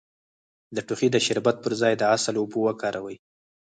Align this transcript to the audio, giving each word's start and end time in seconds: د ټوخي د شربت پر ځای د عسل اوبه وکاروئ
د 0.75 0.77
ټوخي 0.87 1.07
د 1.11 1.17
شربت 1.25 1.55
پر 1.63 1.73
ځای 1.81 1.93
د 1.97 2.03
عسل 2.13 2.35
اوبه 2.37 2.59
وکاروئ 2.63 3.17